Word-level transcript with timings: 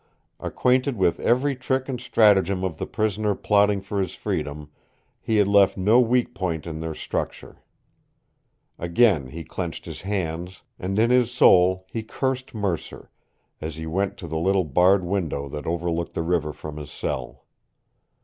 Acquainted 0.39 0.97
with 0.97 1.19
every 1.19 1.55
trick 1.55 1.87
and 1.87 2.01
stratagem 2.01 2.63
of 2.63 2.79
the 2.79 2.87
prisoner 2.87 3.35
plotting 3.35 3.81
for 3.81 3.99
his 4.01 4.15
freedom, 4.15 4.71
he 5.21 5.37
had 5.37 5.47
left 5.47 5.77
no 5.77 5.99
weak 5.99 6.33
point 6.33 6.65
in 6.65 6.79
their 6.79 6.95
structure. 6.95 7.61
Again 8.79 9.27
he 9.27 9.43
clenched 9.43 9.85
his 9.85 10.01
hands, 10.01 10.63
and 10.79 10.97
in 10.97 11.11
his 11.11 11.29
soul 11.29 11.85
he 11.87 12.01
cursed 12.01 12.55
Mercer 12.55 13.11
as 13.61 13.75
he 13.75 13.85
went 13.85 14.17
to 14.17 14.25
the 14.27 14.39
little 14.39 14.63
barred 14.65 15.03
window 15.03 15.47
that 15.49 15.67
overlooked 15.67 16.15
the 16.15 16.23
river 16.23 16.51
from 16.51 16.77
his 16.77 16.89
cell. 16.89 17.45